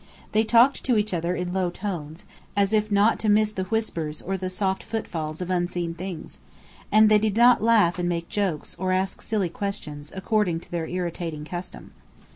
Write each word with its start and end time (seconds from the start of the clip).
They 0.31 0.43
talked 0.43 0.83
to 0.85 0.97
each 0.97 1.13
other 1.13 1.35
in 1.35 1.53
low 1.53 1.69
tones, 1.69 2.25
as 2.57 2.73
if 2.73 2.91
not 2.91 3.19
to 3.19 3.29
miss 3.29 3.51
the 3.51 3.65
whispers 3.65 4.19
or 4.19 4.35
the 4.35 4.49
soft 4.49 4.83
footfalls 4.83 5.41
of 5.41 5.51
unseen 5.51 5.93
things; 5.93 6.39
and 6.91 7.07
they 7.07 7.19
did 7.19 7.37
not 7.37 7.61
laugh 7.61 7.99
and 7.99 8.09
make 8.09 8.27
jokes, 8.27 8.75
or 8.79 8.91
ask 8.93 9.21
silly 9.21 9.49
questions, 9.49 10.11
according 10.15 10.59
to 10.61 10.71
their 10.71 10.87
irritating 10.87 11.45
custom. 11.45 11.91